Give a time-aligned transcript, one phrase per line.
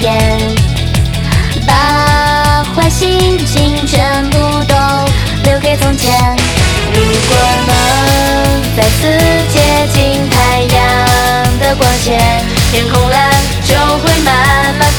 [0.00, 0.16] 点
[1.66, 4.74] 把坏心情全部都
[5.44, 6.10] 留给从前。
[6.94, 7.36] 如果
[7.66, 9.12] 能再次
[9.52, 9.60] 接
[9.92, 12.18] 近太阳的光线
[12.72, 13.30] 天空蓝
[13.62, 14.89] 就会慢慢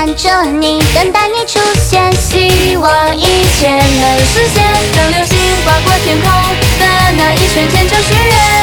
[0.00, 4.64] 看着你，等待你出现，希望一切能实现，
[4.96, 6.32] 当流星划过天空
[6.78, 6.86] 的
[7.18, 8.59] 那一瞬间就许愿。